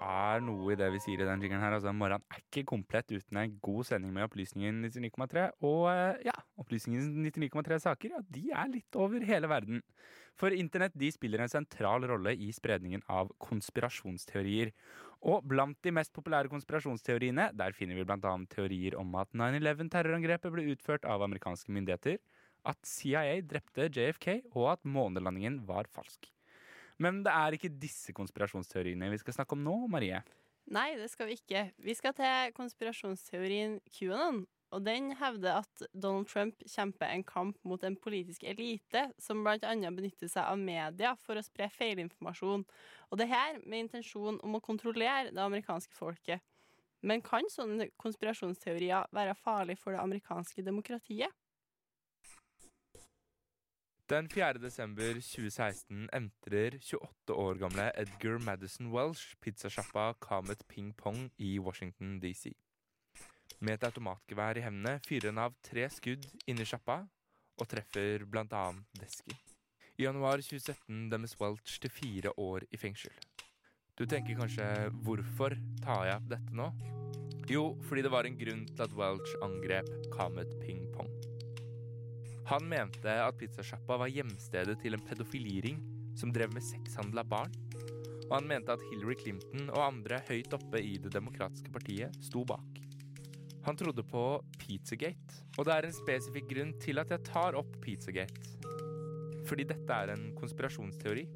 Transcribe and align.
Er 0.00 0.42
noe 0.44 0.72
i 0.72 0.78
det 0.78 0.88
vi 0.94 1.00
sier 1.02 1.22
i 1.22 1.26
den 1.28 1.42
jingeren 1.44 1.62
her. 1.64 1.76
Altså, 1.76 1.92
morgenen 1.96 2.24
er 2.32 2.42
ikke 2.42 2.66
komplett 2.72 3.12
uten 3.12 3.40
en 3.40 3.58
god 3.62 3.86
sending 3.88 4.14
med 4.16 4.26
Opplysningen 4.26 4.80
99,3. 4.86 5.44
Og 5.66 5.84
eh, 5.92 6.22
ja, 6.30 6.34
Opplysningen 6.60 7.26
99,3 7.28 7.80
saker, 7.84 8.16
ja, 8.16 8.24
de 8.32 8.46
er 8.50 8.72
litt 8.72 8.98
over 8.98 9.24
hele 9.28 9.50
verden. 9.50 9.84
For 10.40 10.54
internett 10.56 10.96
de 10.96 11.10
spiller 11.12 11.42
en 11.44 11.52
sentral 11.52 12.06
rolle 12.08 12.32
i 12.32 12.48
spredningen 12.56 13.04
av 13.12 13.32
konspirasjonsteorier. 13.44 14.72
Og 15.28 15.44
blant 15.44 15.76
de 15.84 15.92
mest 15.92 16.14
populære 16.16 16.48
konspirasjonsteoriene, 16.52 17.50
der 17.52 17.76
finner 17.76 17.98
vi 17.98 18.06
bl.a. 18.08 18.34
teorier 18.48 18.96
om 18.96 19.12
at 19.20 19.34
9-11-terrorangrepet 19.36 20.54
ble 20.54 20.70
utført 20.72 21.04
av 21.04 21.26
amerikanske 21.26 21.74
myndigheter, 21.76 22.20
at 22.64 22.80
CIA 22.88 23.40
drepte 23.48 23.88
JFK, 23.88 24.42
og 24.56 24.74
at 24.76 24.84
månelandingen 24.88 25.60
var 25.68 25.88
falsk. 25.92 26.28
Men 27.00 27.22
det 27.24 27.32
er 27.32 27.56
ikke 27.56 27.72
disse 27.80 28.12
konspirasjonsteoriene 28.16 29.08
vi 29.12 29.20
skal 29.22 29.40
snakke 29.40 29.56
om 29.56 29.64
nå, 29.64 29.76
Marie. 29.92 30.20
Nei, 30.70 30.92
det 31.00 31.08
skal 31.10 31.30
vi 31.30 31.38
ikke. 31.40 31.70
Vi 31.82 31.96
skal 31.98 32.14
til 32.14 32.54
konspirasjonsteorien 32.56 33.80
QAnon. 33.90 34.44
Og 34.70 34.84
den 34.86 35.08
hevder 35.18 35.64
at 35.64 35.82
Donald 35.90 36.28
Trump 36.30 36.60
kjemper 36.62 37.10
en 37.10 37.24
kamp 37.26 37.56
mot 37.66 37.82
en 37.82 37.96
politisk 37.98 38.44
elite 38.46 39.08
som 39.18 39.42
bl.a. 39.42 39.72
benytter 39.74 40.30
seg 40.30 40.46
av 40.46 40.60
media 40.60 41.16
for 41.18 41.40
å 41.40 41.42
spre 41.42 41.66
feilinformasjon. 41.74 42.62
Og 43.10 43.18
det 43.18 43.26
her 43.32 43.58
med 43.64 43.88
intensjon 43.88 44.38
om 44.46 44.54
å 44.54 44.62
kontrollere 44.62 45.32
det 45.34 45.42
amerikanske 45.42 45.96
folket. 45.96 46.44
Men 47.02 47.24
kan 47.24 47.48
sånne 47.50 47.88
konspirasjonsteorier 47.98 49.10
være 49.16 49.34
farlig 49.40 49.78
for 49.80 49.96
det 49.96 50.04
amerikanske 50.04 50.62
demokratiet? 50.62 51.34
Den 54.10 54.26
4. 54.28 54.58
desember 54.58 55.20
2016 55.22 56.08
entrer 56.12 56.74
28 56.82 57.34
år 57.34 57.60
gamle 57.60 57.84
Edgar 57.94 58.40
Madison 58.42 58.88
Welsh 58.90 59.36
pizzasjappa 59.38 60.14
Comet 60.18 60.64
Ping 60.66 60.90
Pong 60.98 61.28
i 61.38 61.60
Washington 61.62 62.18
DC. 62.18 62.50
Med 63.60 63.76
et 63.78 63.86
automatgevær 63.86 64.58
i 64.58 64.66
hendene 64.66 64.96
fyrer 65.06 65.30
han 65.30 65.38
av 65.44 65.54
tre 65.62 65.86
skudd 65.94 66.26
inni 66.50 66.66
sjappa 66.66 67.04
og 67.60 67.70
treffer 67.70 68.26
bl.a. 68.26 68.66
desken. 68.98 69.38
I 69.94 70.08
januar 70.08 70.42
2017 70.42 71.06
dømmes 71.14 71.38
Welch 71.38 71.78
til 71.78 71.94
fire 71.94 72.34
år 72.34 72.66
i 72.66 72.82
fengsel. 72.82 73.14
Du 73.94 74.08
tenker 74.10 74.42
kanskje 74.42 74.90
hvorfor 75.06 75.54
tar 75.86 76.08
jeg 76.10 76.18
opp 76.18 76.30
dette 76.34 76.58
nå? 76.58 76.72
Jo, 77.46 77.76
fordi 77.86 78.02
det 78.02 78.10
var 78.18 78.26
en 78.26 78.42
grunn 78.42 78.66
til 78.74 78.88
at 78.90 78.98
Welch 78.98 79.38
angrep 79.46 79.94
Comet 80.10 80.58
Ping 80.66 80.88
Pong. 80.96 81.29
Han 82.50 82.64
mente 82.66 83.12
at 83.22 83.36
pizzasjappa 83.38 83.94
var 84.00 84.10
hjemstedet 84.10 84.80
til 84.82 84.96
en 84.96 85.02
pedofiliring 85.06 85.76
som 86.18 86.32
drev 86.34 86.50
med 86.50 86.64
sexhandel 86.66 87.20
av 87.22 87.28
barn. 87.30 87.52
Og 88.24 88.32
han 88.32 88.48
mente 88.50 88.74
at 88.74 88.82
Hillary 88.88 89.14
Clinton 89.20 89.68
og 89.68 89.84
andre 89.84 90.18
høyt 90.26 90.56
oppe 90.56 90.80
i 90.82 90.96
Det 90.98 91.12
demokratiske 91.14 91.70
partiet 91.70 92.16
sto 92.26 92.42
bak. 92.42 92.80
Han 93.68 93.78
trodde 93.78 94.02
på 94.02 94.24
Pizzagate, 94.58 95.44
og 95.58 95.68
det 95.68 95.76
er 95.76 95.86
en 95.86 95.94
spesifikk 95.94 96.48
grunn 96.50 96.72
til 96.82 96.98
at 96.98 97.12
jeg 97.14 97.22
tar 97.28 97.54
opp 97.60 97.76
Pizzagate. 97.84 98.42
Fordi 99.46 99.68
dette 99.70 100.00
er 100.02 100.14
en 100.16 100.32
konspirasjonsteori. 100.34 101.26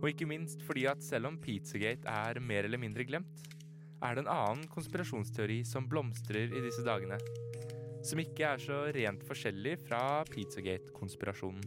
Og 0.00 0.08
ikke 0.10 0.26
minst 0.26 0.64
fordi 0.66 0.88
at 0.90 1.04
selv 1.04 1.30
om 1.30 1.38
Pizzagate 1.38 2.10
er 2.10 2.42
mer 2.42 2.66
eller 2.66 2.82
mindre 2.82 3.06
glemt, 3.06 3.46
er 4.02 4.18
det 4.18 4.24
en 4.24 4.34
annen 4.34 4.66
konspirasjonsteori 4.72 5.60
som 5.68 5.86
blomstrer 5.86 6.50
i 6.50 6.64
disse 6.64 6.82
dagene 6.82 7.20
som 8.06 8.20
ikke 8.22 8.46
er 8.54 8.62
så 8.62 8.82
rent 8.96 9.24
forskjellig 9.28 9.76
fra 9.84 10.02
Pizzagate-konspirasjonen. 10.30 11.64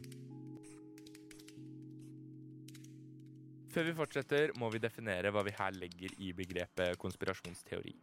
Før 3.74 3.88
vi 3.90 3.94
fortsetter, 3.98 4.52
må 4.62 4.70
vi 4.70 4.82
definere 4.82 5.32
hva 5.34 5.42
vi 5.46 5.54
her 5.58 5.74
legger 5.74 6.14
i 6.22 6.30
begrepet 6.38 6.98
konspirasjonsteori. 7.02 7.94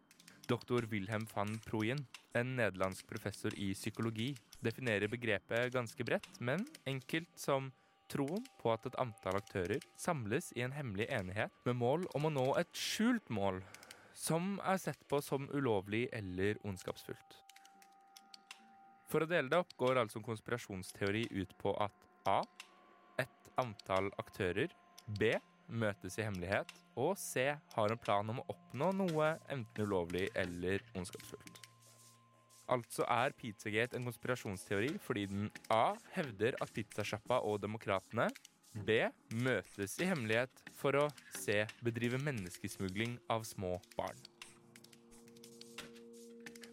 Doktor 0.50 0.88
Wilhelm 0.91 1.28
van 1.30 1.52
Proyen, 1.62 2.00
en 2.34 2.56
nederlandsk 2.58 3.06
professor 3.06 3.54
i 3.54 3.68
psykologi, 3.78 4.32
definerer 4.58 5.10
begrepet 5.10 5.70
ganske 5.74 6.06
bredt, 6.06 6.26
men 6.42 6.64
enkelt 6.91 7.30
som 7.38 7.68
troen 8.10 8.42
på 8.58 8.72
at 8.72 8.88
et 8.91 8.98
antall 8.98 9.38
aktører 9.38 9.84
samles 9.94 10.50
i 10.58 10.64
en 10.66 10.74
hemmelig 10.74 11.06
enighet 11.14 11.54
med 11.68 11.78
mål 11.78 12.08
om 12.18 12.26
å 12.26 12.34
nå 12.34 12.48
et 12.58 12.72
skjult 12.74 13.30
mål, 13.30 13.62
som 14.10 14.56
er 14.66 14.82
sett 14.82 15.06
på 15.06 15.22
som 15.22 15.47
ulovlig 15.54 16.08
eller 16.18 16.58
ondskapsfullt. 16.66 17.38
For 19.10 19.25
å 19.25 19.28
dele 19.28 19.50
det 19.50 19.59
opp 19.59 19.72
går 19.78 19.98
altså 20.04 20.21
en 20.21 20.26
konspirasjonsteori 20.28 21.25
ut 21.34 21.54
på 21.59 21.75
at 21.82 22.04
A. 22.31 22.41
Et 23.19 23.48
antall 23.59 24.10
aktører. 24.22 24.71
B. 25.19 25.34
Møtes 25.66 26.19
i 26.19 26.26
hemmelighet. 26.26 26.71
Og 26.94 27.16
C. 27.19 27.48
Har 27.75 27.91
en 27.91 27.98
plan 27.98 28.31
om 28.31 28.38
å 28.43 28.47
oppnå 28.54 28.93
noe 29.00 29.32
enten 29.50 29.87
ulovlig 29.87 30.28
eller 30.38 30.84
ondskapsfullt. 30.94 31.59
Altså 32.71 33.03
er 33.10 33.34
Pizzagate 33.34 33.98
en 33.98 34.06
konspirasjonsteori 34.06 34.93
fordi 35.03 35.27
den 35.32 35.48
A. 35.75 35.97
Hevder 36.15 36.54
at 36.62 36.71
pizzasjappa 36.77 37.41
og 37.42 37.59
demokratene 37.65 38.28
B. 38.87 39.03
Møtes 39.34 39.97
i 39.98 40.06
hemmelighet 40.06 40.62
for 40.78 40.94
å 41.00 41.09
C. 41.34 41.65
Bedrive 41.82 42.21
menneskesmugling 42.22 43.19
av 43.32 43.42
små 43.48 43.75
barn. 43.97 44.22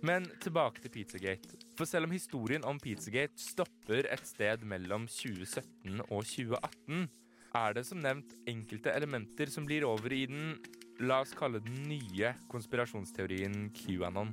Men 0.05 0.29
tilbake 0.43 0.83
til 0.83 0.93
Pizzagate. 0.93 1.66
For 1.77 1.85
selv 1.85 2.07
om 2.07 2.13
historien 2.15 2.63
om 2.65 2.79
Pizzagate 2.81 3.37
stopper 3.37 4.07
et 4.09 4.25
sted 4.25 4.63
mellom 4.65 5.05
2017 5.05 6.01
og 6.07 6.23
2018, 6.25 7.05
er 7.57 7.75
det 7.77 7.83
som 7.85 8.01
nevnt 8.01 8.33
enkelte 8.49 8.93
elementer 8.97 9.51
som 9.53 9.65
blir 9.67 9.85
over 9.85 10.13
i 10.13 10.25
den 10.29 10.57
La 11.05 11.19
oss 11.21 11.35
kalle 11.37 11.59
den 11.61 11.83
nye 11.85 12.31
konspirasjonsteorien 12.49 13.67
QAnon. 13.77 14.31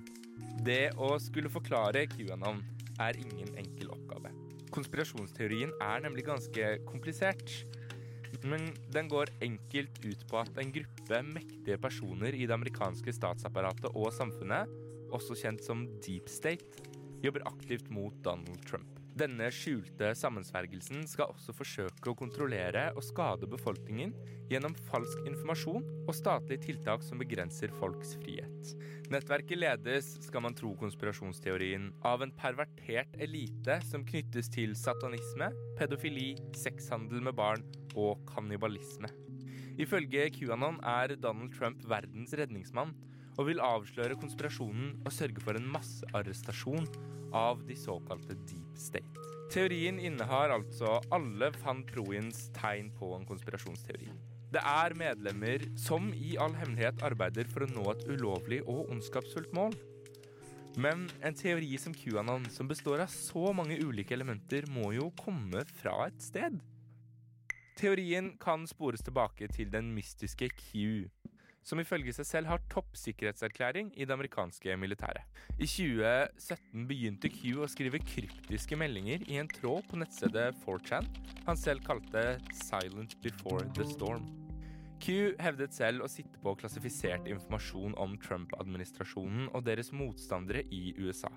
Det 0.65 0.95
å 0.97 1.11
skulle 1.21 1.53
forklare 1.53 2.07
QAnon 2.09 2.63
er 3.05 3.19
ingen 3.21 3.51
enkel 3.61 3.93
oppgave. 3.93 4.33
Konspirasjonsteorien 4.73 5.75
er 5.85 6.01
nemlig 6.07 6.25
ganske 6.25 6.71
komplisert. 6.89 7.53
Men 8.49 8.71
den 8.97 9.13
går 9.13 9.35
enkelt 9.45 10.01
ut 10.07 10.25
på 10.31 10.41
at 10.41 10.57
en 10.61 10.73
gruppe 10.73 11.21
mektige 11.29 11.77
personer 11.81 12.33
i 12.33 12.49
det 12.49 12.57
amerikanske 12.57 13.13
statsapparatet 13.13 13.93
og 13.93 14.09
samfunnet, 14.17 14.73
også 15.15 15.37
kjent 15.39 15.63
som 15.63 15.85
deep 16.03 16.33
state, 16.33 16.94
jobber 17.25 17.47
aktivt 17.49 17.91
mot 17.91 18.15
Donald 18.25 18.61
Trump. 18.69 19.01
Denne 19.15 19.47
skjulte 19.55 20.09
sammensvergelsen 20.19 21.05
skal 21.07 21.31
også 21.31 21.55
forsøke 21.55 22.11
å 22.11 22.17
kontrollere 22.19 22.89
og 22.97 23.05
skade 23.07 23.47
befolkningen 23.47 24.11
gjennom 24.51 24.75
falsk 24.89 25.21
informasjon 25.23 25.87
og 26.03 26.17
statlige 26.19 26.65
tiltak 26.67 27.05
som 27.07 27.23
begrenser 27.23 27.71
folks 27.79 28.17
frihet. 28.19 28.75
Nettverket 29.15 29.61
ledes, 29.61 30.09
skal 30.27 30.43
man 30.43 30.57
tro 30.59 30.73
konspirasjonsteorien, 30.81 31.93
av 32.03 32.27
en 32.27 32.35
pervertert 32.35 33.15
elite 33.23 33.79
som 33.87 34.03
knyttes 34.09 34.51
til 34.51 34.75
satanisme, 34.79 35.53
pedofili, 35.79 36.33
sexhandel 36.59 37.23
med 37.23 37.39
barn 37.39 37.63
og 37.95 38.25
kannibalisme. 38.35 39.13
Ifølge 39.79 40.27
QAnon 40.35 40.83
er 40.87 41.15
Donald 41.23 41.55
Trump 41.55 41.87
verdens 41.87 42.35
redningsmann 42.35 42.97
og 43.35 43.49
vil 43.49 43.63
avsløre 43.63 44.19
konspirasjonen 44.21 45.01
og 45.05 45.15
sørge 45.15 45.43
for 45.45 45.59
en 45.59 45.69
massearrestasjon 45.75 46.87
av 47.35 47.65
de 47.67 47.77
såkalte 47.79 48.37
deep 48.47 48.79
state. 48.79 49.31
Teorien 49.53 49.99
innehar 50.01 50.55
altså 50.55 50.99
alle 51.15 51.51
van 51.63 51.83
Proins 51.87 52.49
tegn 52.57 52.89
på 52.97 53.13
en 53.17 53.27
konspirasjonsteori. 53.29 54.09
Det 54.55 54.63
er 54.63 54.95
medlemmer 54.99 55.65
som 55.79 56.13
i 56.15 56.37
all 56.41 56.55
hemmelighet 56.55 57.03
arbeider 57.07 57.49
for 57.51 57.67
å 57.67 57.71
nå 57.71 57.85
et 57.91 58.07
ulovlig 58.07 58.61
og 58.63 58.91
ondskapsfullt 58.95 59.55
mål. 59.57 59.75
Men 60.79 61.05
en 61.23 61.37
teori 61.39 61.77
som 61.79 61.95
QAnon, 61.95 62.47
som 62.51 62.71
består 62.71 63.05
av 63.05 63.11
så 63.11 63.53
mange 63.55 63.79
ulike 63.83 64.15
elementer, 64.15 64.67
må 64.71 64.93
jo 64.97 65.11
komme 65.19 65.63
fra 65.79 66.09
et 66.09 66.23
sted. 66.23 66.59
Teorien 67.79 68.33
kan 68.43 68.67
spores 68.71 69.03
tilbake 69.03 69.49
til 69.55 69.71
den 69.71 69.91
mystiske 69.95 70.49
Q, 70.55 71.11
som 71.65 71.81
ifølge 71.81 72.13
seg 72.13 72.29
selv 72.29 72.51
har 72.53 72.63
toppsikkerhetserklæring 72.73 73.91
i 73.97 74.05
det 74.05 74.15
amerikanske 74.15 74.77
militæret. 74.77 75.25
I 75.57 75.67
2017 75.67 76.87
begynte 76.91 77.31
Q 77.33 77.65
å 77.65 77.71
skrive 77.71 78.03
kryptiske 78.05 78.79
meldinger 78.79 79.25
i 79.31 79.41
en 79.41 79.51
tråd 79.51 79.89
på 79.89 80.01
nettstedet 80.01 80.53
4chan 80.65 81.09
han 81.49 81.61
selv 81.61 81.85
kalte 81.85 82.39
'Silent 82.53 83.17
Before 83.25 83.65
the 83.77 83.89
Storm'. 83.89 84.29
Q 85.01 85.35
hevdet 85.43 85.75
selv 85.75 86.05
å 86.05 86.09
sitte 86.09 86.39
på 86.41 86.55
klassifisert 86.57 87.27
informasjon 87.29 87.97
om 88.01 88.15
Trump-administrasjonen 88.25 89.51
og 89.53 89.65
deres 89.67 89.93
motstandere 89.93 90.63
i 90.73 90.95
USA. 90.97 91.33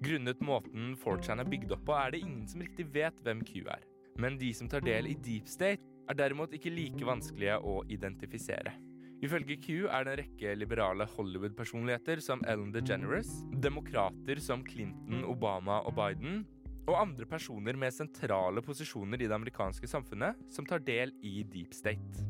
Grunnet 0.00 0.40
måten 0.40 0.94
4chan 0.96 1.42
er 1.42 1.48
bygd 1.48 1.74
opp 1.76 1.84
på, 1.84 1.96
er 1.96 2.14
det 2.14 2.22
ingen 2.24 2.46
som 2.48 2.62
riktig 2.64 2.86
vet 2.94 3.20
hvem 3.24 3.42
Q 3.44 3.66
er. 3.68 3.84
Men 4.16 4.38
de 4.40 4.52
som 4.56 4.68
tar 4.68 4.84
del 4.84 5.10
i 5.10 5.18
deep 5.20 5.48
state, 5.48 5.84
er 6.08 6.16
derimot 6.16 6.54
ikke 6.56 6.72
like 6.72 7.06
vanskelige 7.06 7.60
å 7.60 7.82
identifisere. 7.92 8.72
Ifølge 9.20 9.58
Q 9.60 9.66
er 9.84 10.06
det 10.06 10.12
en 10.14 10.18
rekke 10.22 10.52
liberale 10.56 11.04
Hollywood-personligheter 11.12 12.22
som 12.24 12.40
Ellen 12.48 12.70
DeGeneres, 12.72 13.28
demokrater 13.60 14.40
som 14.40 14.62
Clinton, 14.64 15.26
Obama 15.28 15.82
og 15.84 15.92
Biden, 15.98 16.46
og 16.88 16.96
andre 17.02 17.26
personer 17.28 17.76
med 17.76 17.92
sentrale 17.92 18.62
posisjoner 18.64 19.20
i 19.20 19.28
det 19.28 19.36
amerikanske 19.36 19.90
samfunnet 19.90 20.38
som 20.50 20.64
tar 20.66 20.80
del 20.86 21.12
i 21.20 21.42
deep 21.44 21.76
state. 21.76 22.24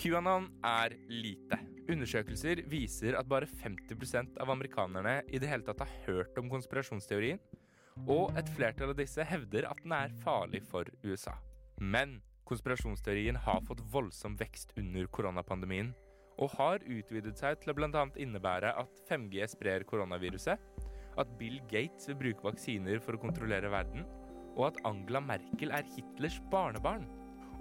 QAnon 0.00 0.48
er 0.64 0.94
lite. 1.12 1.58
Undersøkelser 1.92 2.62
viser 2.70 3.18
at 3.18 3.28
bare 3.28 3.46
50% 3.46 4.38
av 4.40 4.50
amerikanerne 4.54 5.18
i 5.28 5.40
det 5.42 5.50
hele 5.50 5.66
tatt 5.66 5.82
har 5.84 5.98
hørt 6.06 6.38
om 6.40 6.48
konspirasjonsteorien, 6.50 7.42
og 8.08 8.32
et 8.40 8.48
flertall 8.56 8.94
av 8.94 8.96
disse 9.02 9.20
hevder 9.28 9.68
at 9.68 9.82
den 9.84 9.92
er 9.92 10.14
farlig 10.24 10.62
for 10.70 10.88
USA. 11.04 11.34
Men 11.76 12.22
konspirasjonsteorien 12.48 13.36
har 13.44 13.60
fått 13.68 13.84
voldsom 13.92 14.38
vekst 14.40 14.72
under 14.80 15.04
koronapandemien, 15.12 15.92
og 16.40 16.52
har 16.56 16.84
utvidet 16.86 17.34
seg 17.38 17.58
til 17.60 17.72
å 17.72 17.76
bl.a. 17.76 18.04
innebære 18.20 18.72
at 18.80 19.00
5G 19.08 19.46
sprer 19.52 19.84
koronaviruset, 19.88 20.60
at 21.20 21.32
Bill 21.38 21.58
Gates 21.70 22.08
vil 22.08 22.18
bruke 22.20 22.46
vaksiner 22.46 23.02
for 23.04 23.16
å 23.16 23.22
kontrollere 23.22 23.70
verden, 23.72 24.06
og 24.56 24.70
at 24.70 24.80
Angela 24.88 25.20
Merkel 25.24 25.72
er 25.74 25.88
Hitlers 25.94 26.38
barnebarn. 26.52 27.04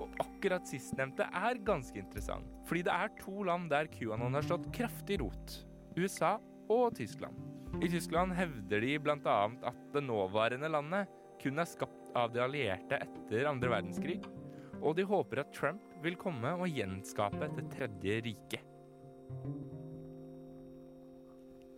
Og 0.01 0.15
akkurat 0.23 0.65
sistnevnte 0.67 1.27
er 1.35 1.59
ganske 1.67 1.99
interessant, 1.99 2.47
fordi 2.67 2.85
det 2.87 2.95
er 2.95 3.11
to 3.19 3.43
land 3.47 3.69
der 3.73 3.89
QAnon 3.91 4.37
har 4.37 4.47
slått 4.47 4.71
kraftig 4.75 5.19
rot. 5.21 5.57
USA 5.99 6.37
og 6.71 6.95
Tyskland. 6.97 7.35
I 7.83 7.87
Tyskland 7.91 8.33
hevder 8.35 8.83
de 8.83 8.95
bl.a. 8.99 9.37
at 9.67 9.83
det 9.93 10.03
nåværende 10.03 10.71
landet 10.71 11.11
kun 11.41 11.61
er 11.61 11.69
skapt 11.69 12.11
av 12.17 12.31
de 12.33 12.41
allierte 12.43 12.99
etter 12.99 13.47
andre 13.49 13.71
verdenskrig, 13.71 14.19
og 14.81 14.95
de 14.97 15.05
håper 15.07 15.43
at 15.43 15.53
Trump 15.55 15.90
vil 16.01 16.17
komme 16.19 16.53
og 16.57 16.69
gjenskape 16.69 17.49
det 17.57 17.67
tredje 17.73 18.21
riket. 18.27 18.67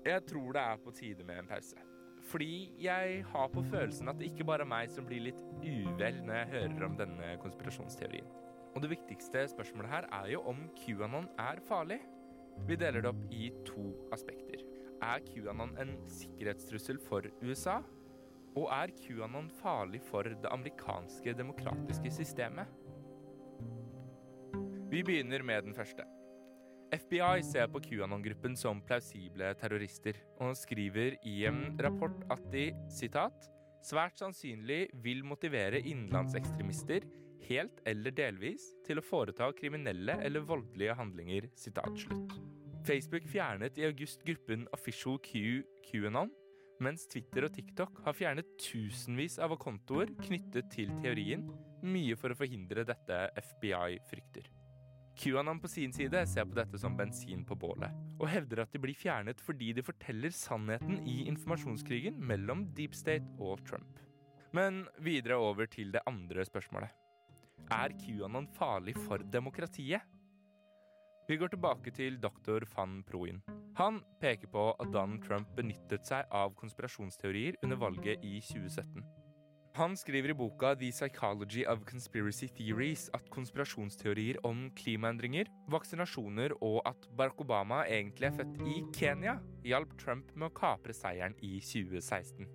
Jeg 0.03 0.23
tror 0.27 0.53
det 0.55 0.61
er 0.61 0.79
på 0.83 0.91
tide 0.95 1.23
med 1.23 1.43
en 1.43 1.47
pause. 1.47 1.79
Fordi 2.27 2.73
jeg 2.79 3.23
har 3.27 3.47
på 3.51 3.63
følelsen 3.67 4.09
at 4.09 4.19
det 4.19 4.31
ikke 4.31 4.47
bare 4.47 4.63
er 4.63 4.71
meg 4.71 4.91
som 4.91 5.05
blir 5.07 5.25
litt 5.27 5.41
uvel 5.63 6.21
når 6.23 6.37
jeg 6.39 6.51
hører 6.53 6.85
om 6.87 6.95
denne 6.99 7.33
konspirasjonsteorien. 7.43 8.27
Og 8.73 8.81
det 8.81 8.93
viktigste 8.95 9.43
spørsmålet 9.51 9.91
her 9.91 10.07
er 10.21 10.29
jo 10.33 10.43
om 10.49 10.63
QAnon 10.79 11.27
er 11.39 11.59
farlig. 11.67 11.99
Vi 12.67 12.77
deler 12.79 13.03
det 13.03 13.11
opp 13.11 13.25
i 13.33 13.49
to 13.67 13.91
aspekter. 14.15 14.63
Er 15.03 15.23
QAnon 15.27 15.75
en 15.81 15.97
sikkerhetstrussel 16.09 16.99
for 17.03 17.27
USA? 17.43 17.81
Og 18.55 18.69
er 18.71 18.93
QAnon 18.97 19.49
farlig 19.61 20.01
for 20.07 20.27
det 20.27 20.51
amerikanske 20.51 21.35
demokratiske 21.37 22.11
systemet? 22.21 22.82
Vi 24.93 24.99
begynner 25.01 25.41
med 25.41 25.63
den 25.65 25.73
første. 25.73 26.03
FBI 26.93 27.39
ser 27.41 27.65
på 27.73 27.79
QAnon-gruppen 27.81 28.53
som 28.53 28.77
plausible 28.85 29.47
terrorister, 29.57 30.19
og 30.37 30.53
skriver 30.53 31.15
i 31.25 31.47
en 31.49 31.63
rapport 31.81 32.19
at 32.29 32.43
de 32.53 32.67
citat, 32.93 33.47
svært 33.81 34.21
sannsynlig 34.21 34.91
vil 35.01 35.25
motivere 35.25 35.81
innenlandsekstremister 35.81 37.09
helt 37.47 37.81
eller 37.89 38.13
delvis 38.13 38.69
til 38.85 39.01
å 39.01 39.05
foreta 39.07 39.49
kriminelle 39.57 40.19
eller 40.21 40.45
voldelige 40.45 40.93
handlinger. 41.01 41.49
Citat 41.57 41.97
slutt. 42.05 42.37
Facebook 42.85 43.25
fjernet 43.33 43.81
i 43.81 43.89
august 43.89 44.21
gruppen 44.27 44.69
Official 44.77 45.17
Q 45.25 45.63
QAnon, 45.89 46.29
mens 46.85 47.09
Twitter 47.09 47.47
og 47.49 47.57
TikTok 47.57 48.03
har 48.05 48.21
fjernet 48.21 48.59
tusenvis 48.61 49.41
av 49.41 49.57
kontoer 49.57 50.13
knyttet 50.21 50.69
til 50.77 50.93
teorien, 51.01 51.49
mye 51.81 52.13
for 52.13 52.29
å 52.29 52.37
forhindre 52.37 52.85
dette 52.85 53.25
FBI 53.41 53.97
frykter. 54.11 54.53
QAnon 55.19 55.59
på 55.61 55.69
sin 55.69 55.93
side 55.93 56.23
ser 56.27 56.47
på 56.49 56.57
dette 56.57 56.79
som 56.81 56.95
bensin 56.97 57.43
på 57.45 57.57
bålet, 57.59 57.93
og 58.17 58.29
hevder 58.31 58.63
at 58.63 58.73
de 58.73 58.81
blir 58.81 58.97
fjernet 58.97 59.41
fordi 59.43 59.71
de 59.77 59.85
forteller 59.85 60.33
sannheten 60.33 61.03
i 61.09 61.23
informasjonskrigen 61.29 62.17
mellom 62.17 62.65
Deep 62.77 62.97
State 62.97 63.29
og 63.37 63.61
Trump. 63.67 64.01
Men 64.53 64.83
videre 65.01 65.37
over 65.41 65.69
til 65.69 65.93
det 65.93 66.03
andre 66.09 66.45
spørsmålet. 66.45 66.89
Er 67.71 67.93
QAnon 68.01 68.49
farlig 68.57 68.97
for 69.05 69.21
demokratiet? 69.33 70.01
Vi 71.29 71.37
går 71.39 71.53
tilbake 71.53 71.93
til 71.95 72.17
doktor 72.19 72.65
van 72.75 72.99
Proin. 73.07 73.39
Han 73.79 74.01
peker 74.19 74.49
på 74.51 74.65
at 74.75 74.91
Donald 74.91 75.23
Trump 75.23 75.53
benyttet 75.55 76.05
seg 76.09 76.27
av 76.35 76.51
konspirasjonsteorier 76.59 77.61
under 77.63 77.79
valget 77.79 78.25
i 78.27 78.39
2017. 78.43 79.22
Han 79.73 79.95
skriver 79.97 80.29
i 80.29 80.33
boka 80.37 80.75
The 80.75 80.91
Psychology 80.91 81.63
of 81.65 81.79
Conspiracy 81.89 82.45
Theories 82.47 83.07
at 83.13 83.29
konspirasjonsteorier 83.33 84.37
om 84.45 84.67
klimaendringer, 84.77 85.49
vaksinasjoner 85.73 86.53
og 86.61 86.83
at 86.85 87.07
Barack 87.17 87.41
Obama 87.41 87.79
egentlig 87.89 88.27
er 88.27 88.35
født 88.37 88.61
i 88.69 88.83
Kenya, 88.93 89.39
hjalp 89.65 89.95
Trump 89.97 90.29
med 90.35 90.51
å 90.51 90.53
kapre 90.59 90.93
seieren 90.93 91.33
i 91.41 91.55
2016. 91.57 92.45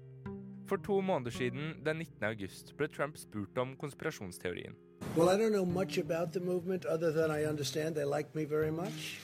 For 0.70 0.78
to 0.86 1.00
måneder 1.02 1.34
siden, 1.34 1.74
den 1.82 2.04
19. 2.04 2.22
august, 2.30 2.70
ble 2.78 2.86
Trump 2.86 3.18
spurt 3.18 3.58
om 3.58 3.74
konspirasjonsteorien. 3.82 4.78
Well, 5.16 5.34
I 5.34 5.42
don't 5.42 5.50
know 5.50 5.66
much 5.66 5.98
about 5.98 6.30
the 6.32 6.40
movement 6.40 6.86
other 6.86 7.10
than 7.10 7.34
I 7.34 7.50
understand 7.50 7.96
they 7.96 8.06
like 8.06 8.30
me 8.38 8.46
very 8.46 8.70
much, 8.70 9.18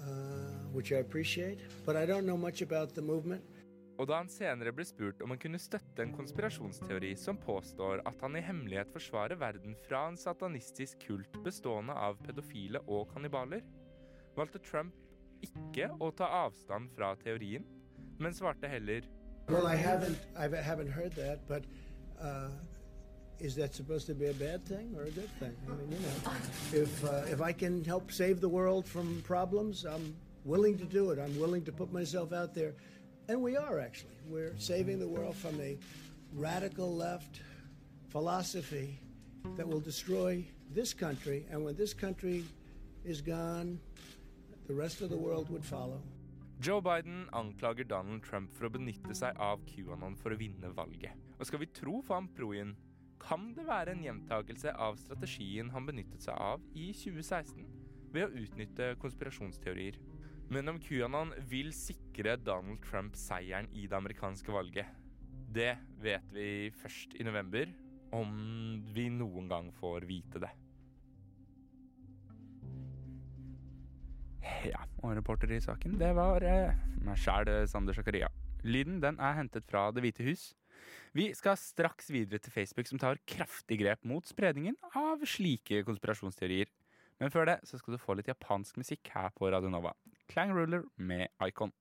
uh, 0.00 0.64
which 0.72 0.92
I 0.92 1.04
appreciate. 1.04 1.60
But 1.84 1.96
I 1.96 2.06
don't 2.06 2.24
know 2.24 2.38
much 2.38 2.62
about 2.62 2.94
the 2.94 3.02
movement. 3.02 3.49
Og 4.00 4.06
da 4.08 4.16
han 4.22 4.30
senere 4.32 4.72
ble 4.72 4.84
spurt 4.88 5.20
om 5.20 5.34
han 5.34 5.40
kunne 5.42 5.60
støtte 5.60 6.00
en 6.00 6.14
konspirasjonsteori 6.16 7.10
som 7.20 7.36
påstår 7.36 8.00
at 8.08 8.22
han 8.24 8.38
i 8.38 8.40
hemmelighet 8.40 8.88
forsvarer 8.94 9.36
verden 9.36 9.74
fra 9.84 10.06
en 10.08 10.16
satanistisk 10.16 11.02
kult 11.04 11.36
bestående 11.44 11.92
av 11.92 12.16
pedofile 12.24 12.80
og 12.88 13.10
kannibaler, 13.12 13.60
valgte 14.38 14.62
Trump 14.64 14.96
ikke 15.44 15.90
å 16.00 16.08
ta 16.16 16.30
avstand 16.46 16.88
fra 16.96 17.12
teorien, 17.20 17.66
men 18.20 18.36
svarte 18.36 18.68
heller 18.72 19.04
Well, 19.50 19.66
I 19.66 19.74
haven't, 19.74 20.18
I 20.36 20.46
haven't 20.48 20.92
heard 20.92 21.12
that, 21.16 21.40
but 21.48 21.64
uh, 22.22 22.48
is 23.40 23.54
that 23.56 23.74
supposed 23.74 24.06
to 24.06 24.14
be 24.14 24.28
a 24.28 24.34
bad 24.34 24.64
thing 24.64 24.94
or 24.96 25.02
a 25.02 25.10
good 25.10 25.30
thing? 25.40 25.56
I 25.66 25.74
mean, 25.74 25.90
you 25.90 25.98
know, 25.98 26.82
if 26.84 27.04
uh, 27.04 27.24
if 27.28 27.40
I 27.40 27.52
can 27.52 27.84
help 27.84 28.12
save 28.12 28.40
the 28.40 28.48
world 28.48 28.86
from 28.86 29.22
problems, 29.26 29.84
I'm 29.84 30.14
willing 30.44 30.78
to 30.78 30.84
do 30.84 31.10
it. 31.10 31.18
I'm 31.18 31.38
willing 31.40 31.64
to 31.64 31.72
put 31.72 31.92
myself 31.92 32.32
out 32.32 32.54
there, 32.54 32.74
and 33.30 33.40
we 33.40 33.56
are 33.56 33.78
actually. 33.78 34.18
We're 34.26 34.56
saving 34.58 34.98
the 34.98 35.08
world 35.08 35.36
from 35.36 35.60
a 35.60 35.78
radical 36.34 36.94
left 36.96 37.40
philosophy 38.08 38.98
that 39.56 39.66
will 39.66 39.80
destroy 39.80 40.44
this 40.74 40.92
country, 40.92 41.46
and 41.50 41.64
when 41.64 41.76
this 41.76 41.94
country 41.94 42.44
is 43.04 43.20
gone, 43.20 43.78
the 44.66 44.74
rest 44.74 45.00
of 45.00 45.10
the 45.10 45.16
world 45.16 45.48
would 45.50 45.64
follow. 45.64 46.02
Joe 46.60 46.82
Biden 46.82 47.26
anklager 47.32 47.86
Donald 47.86 48.22
Trump 48.22 48.52
for 48.52 48.66
å 48.66 48.72
benytte 48.74 49.14
seg 49.16 49.38
av 49.40 49.62
QAnon 49.64 50.18
for 50.18 50.34
å 50.34 50.36
vinne 50.36 50.74
valget. 50.76 51.14
Og 51.38 51.46
skal 51.48 51.62
vi 51.62 51.70
tro 51.72 52.02
van 52.10 52.28
Proyen, 52.36 52.74
kan 53.20 53.52
det 53.54 53.64
være 53.68 53.94
en 53.94 54.04
gjentakelse 54.04 54.74
av 54.74 54.98
strategien 55.00 55.70
han 55.70 55.86
benyttet 55.86 56.26
seg 56.26 56.34
av 56.34 56.60
i 56.74 56.90
2016 56.92 57.64
ved 58.12 58.26
å 58.26 58.42
utnytte 58.42 58.94
konspirasjonsteorier. 59.00 59.96
Men 60.50 60.66
om 60.72 60.80
QAnon 60.82 61.30
vil 61.46 61.70
sikre 61.74 62.34
Donald 62.42 62.80
Trump 62.82 63.14
seieren 63.14 63.68
i 63.70 63.84
det 63.86 63.94
amerikanske 63.94 64.50
valget, 64.50 64.88
det 65.50 65.76
vet 66.02 66.26
vi 66.34 66.48
først 66.74 67.14
i 67.18 67.26
november, 67.26 67.70
om 68.14 68.32
vi 68.90 69.06
noen 69.14 69.46
gang 69.50 69.70
får 69.78 70.08
vite 70.08 70.42
det. 70.42 70.50
Ja, 74.66 74.82
og 75.04 75.14
reporter 75.14 75.54
i 75.54 75.62
saken, 75.62 75.94
det 76.00 76.10
var 76.18 76.42
eh, 76.42 76.74
meg 77.06 77.18
sjæl, 77.22 77.52
Sander 77.70 77.94
Zakaria. 77.94 78.28
Lyden 78.66 78.98
den 79.00 79.22
er 79.22 79.38
hentet 79.38 79.70
fra 79.70 79.86
Det 79.94 80.02
hvite 80.02 80.26
hus. 80.26 80.50
Vi 81.14 81.30
skal 81.34 81.58
straks 81.58 82.10
videre 82.10 82.42
til 82.42 82.52
Facebook, 82.52 82.90
som 82.90 82.98
tar 82.98 83.22
kraftig 83.22 83.80
grep 83.84 84.02
mot 84.02 84.26
spredningen 84.26 84.76
av 84.98 85.22
slike 85.26 85.84
konspirasjonsteorier. 85.86 86.70
Men 87.22 87.30
før 87.30 87.52
det 87.52 87.60
så 87.68 87.78
skal 87.78 87.94
du 87.94 88.02
få 88.02 88.18
litt 88.18 88.30
japansk 88.30 88.78
musikk 88.80 89.10
her 89.14 89.30
på 89.36 89.50
Radio 89.52 89.70
Nova. 89.72 89.94
Clang 90.30 90.52
Ruler 90.52 90.82
med 90.96 91.26
Icon. 91.48 91.72